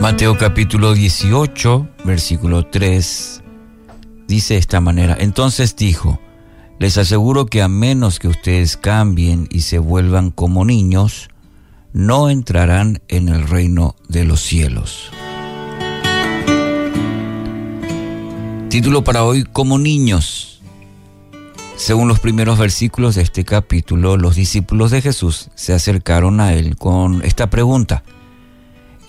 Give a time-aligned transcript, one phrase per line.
[0.00, 3.42] Mateo capítulo 18, versículo 3,
[4.28, 6.20] dice de esta manera, entonces dijo,
[6.78, 11.30] les aseguro que a menos que ustedes cambien y se vuelvan como niños,
[11.92, 15.10] no entrarán en el reino de los cielos.
[18.68, 20.62] Título para hoy, como niños.
[21.74, 26.76] Según los primeros versículos de este capítulo, los discípulos de Jesús se acercaron a él
[26.76, 28.04] con esta pregunta.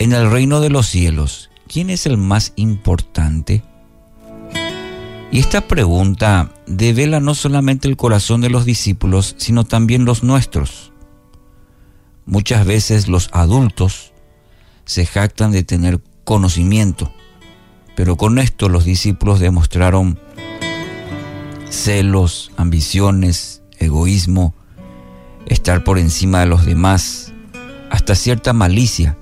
[0.10, 3.62] En el reino de los cielos, ¿quién es el más importante?
[5.32, 10.94] Y esta pregunta devela no solamente el corazón de los discípulos, sino también los nuestros.
[12.26, 14.12] Muchas veces los adultos
[14.84, 17.14] se jactan de tener conocimiento,
[17.96, 20.18] pero con esto los discípulos demostraron
[21.70, 24.56] celos, ambiciones, egoísmo,
[25.46, 27.32] estar por encima de los demás,
[27.92, 29.16] hasta cierta malicia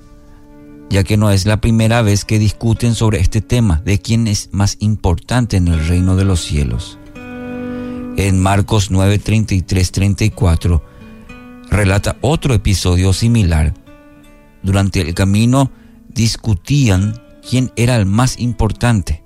[0.89, 4.49] ya que no es la primera vez que discuten sobre este tema de quién es
[4.51, 6.97] más importante en el reino de los cielos.
[8.17, 10.83] En Marcos 9, 33, 34
[11.69, 13.73] relata otro episodio similar.
[14.63, 15.71] Durante el camino
[16.07, 19.23] discutían quién era el más importante.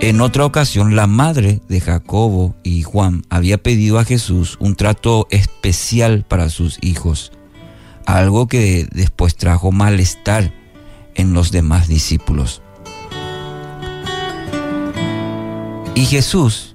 [0.00, 5.28] En otra ocasión, la madre de Jacobo y Juan había pedido a Jesús un trato
[5.30, 7.30] especial para sus hijos
[8.06, 10.52] algo que después trajo malestar
[11.14, 12.62] en los demás discípulos.
[15.94, 16.74] Y Jesús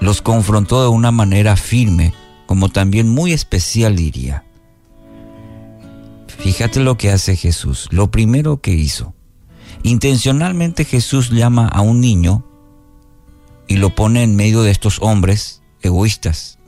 [0.00, 2.12] los confrontó de una manera firme,
[2.46, 4.44] como también muy especial diría.
[6.26, 9.14] Fíjate lo que hace Jesús, lo primero que hizo.
[9.82, 12.44] Intencionalmente Jesús llama a un niño
[13.66, 16.58] y lo pone en medio de estos hombres egoístas,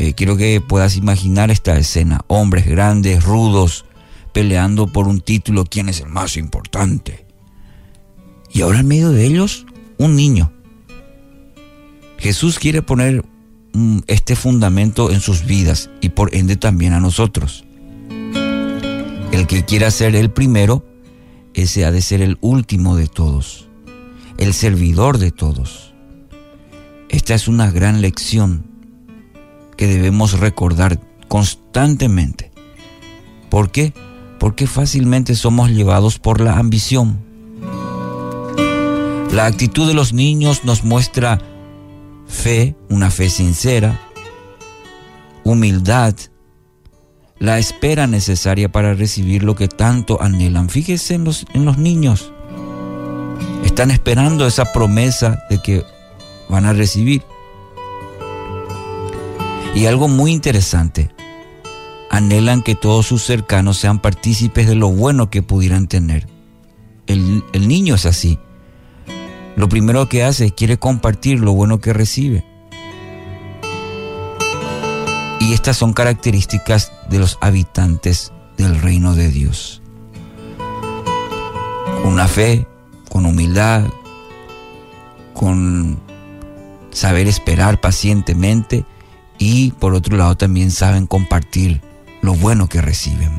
[0.00, 2.24] eh, quiero que puedas imaginar esta escena.
[2.28, 3.84] Hombres grandes, rudos,
[4.32, 7.26] peleando por un título, quién es el más importante.
[8.52, 9.66] Y ahora en medio de ellos,
[9.98, 10.52] un niño.
[12.16, 13.24] Jesús quiere poner
[13.72, 17.64] mm, este fundamento en sus vidas y por ende también a nosotros.
[19.32, 20.86] El que quiera ser el primero,
[21.54, 23.68] ese ha de ser el último de todos,
[24.36, 25.92] el servidor de todos.
[27.08, 28.77] Esta es una gran lección
[29.78, 32.50] que debemos recordar constantemente.
[33.48, 33.94] ¿Por qué?
[34.38, 37.18] Porque fácilmente somos llevados por la ambición.
[39.32, 41.40] La actitud de los niños nos muestra
[42.26, 44.00] fe, una fe sincera,
[45.44, 46.14] humildad,
[47.38, 50.68] la espera necesaria para recibir lo que tanto anhelan.
[50.70, 52.32] Fíjese en los, en los niños.
[53.64, 55.84] Están esperando esa promesa de que
[56.48, 57.22] van a recibir.
[59.74, 61.10] Y algo muy interesante,
[62.10, 66.26] anhelan que todos sus cercanos sean partícipes de lo bueno que pudieran tener.
[67.06, 68.38] El, niño es así.
[69.56, 72.44] Lo primero que hace es quiere compartir lo bueno que recibe.
[75.40, 79.80] Y estas son características de los habitantes del reino de Dios.
[82.02, 82.66] Con una fe,
[83.08, 83.84] con humildad,
[85.32, 85.98] con
[86.90, 88.84] saber esperar pacientemente
[89.38, 91.80] y por otro lado también saben compartir
[92.22, 93.30] lo bueno que reciben.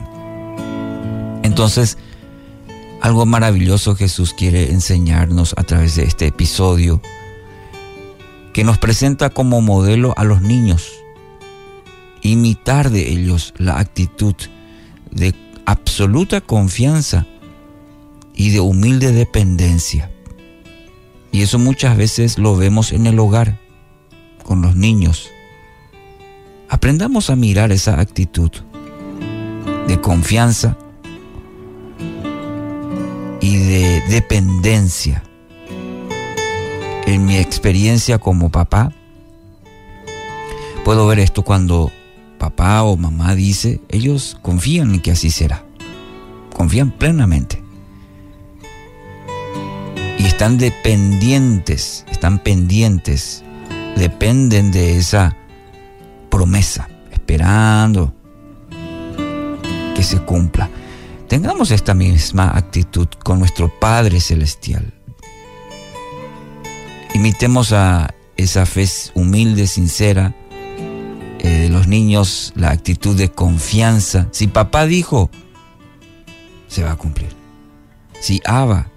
[1.43, 1.97] Entonces,
[3.01, 7.01] algo maravilloso Jesús quiere enseñarnos a través de este episodio
[8.53, 10.91] que nos presenta como modelo a los niños,
[12.21, 14.35] imitar de ellos la actitud
[15.11, 15.33] de
[15.65, 17.25] absoluta confianza
[18.33, 20.11] y de humilde dependencia.
[21.31, 23.59] Y eso muchas veces lo vemos en el hogar,
[24.43, 25.29] con los niños
[26.69, 28.51] Aprendamos a mirar esa actitud
[29.87, 30.77] de confianza
[33.41, 35.23] y de dependencia.
[37.07, 38.93] En mi experiencia como papá,
[40.85, 41.91] puedo ver esto cuando
[42.37, 45.65] papá o mamá dice, ellos confían en que así será.
[46.55, 47.63] Confían plenamente.
[50.19, 53.43] Y están dependientes, están pendientes,
[53.95, 55.35] dependen de esa
[56.29, 58.13] promesa, esperando
[59.95, 60.69] que se cumpla.
[61.27, 64.93] Tengamos esta misma actitud con nuestro Padre Celestial.
[67.13, 70.33] Imitemos a esa fe humilde, sincera
[71.39, 74.27] eh, de los niños, la actitud de confianza.
[74.31, 75.29] Si papá dijo,
[76.67, 77.29] se va a cumplir.
[78.19, 78.89] Si Abba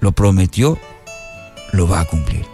[0.00, 0.78] lo prometió,
[1.72, 2.51] lo va a cumplir.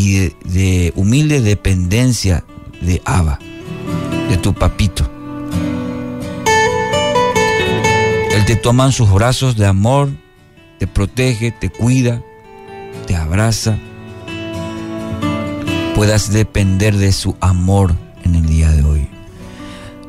[0.00, 2.44] Y de, de humilde dependencia
[2.80, 3.38] de Abba,
[4.30, 5.10] de tu papito.
[8.50, 10.10] te toma en sus brazos de amor,
[10.80, 12.20] te protege, te cuida,
[13.06, 13.78] te abraza,
[15.94, 17.94] puedas depender de su amor
[18.24, 19.08] en el día de hoy.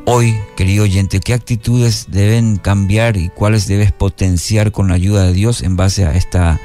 [0.05, 5.33] Hoy, querido oyente, ¿qué actitudes deben cambiar y cuáles debes potenciar con la ayuda de
[5.33, 6.59] Dios en base a esta,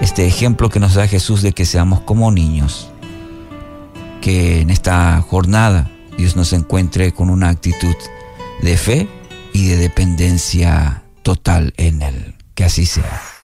[0.00, 2.90] este ejemplo que nos da Jesús de que seamos como niños?
[4.20, 7.94] Que en esta jornada Dios nos encuentre con una actitud
[8.62, 9.08] de fe
[9.52, 12.34] y de dependencia total en Él.
[12.54, 13.30] Que así sea.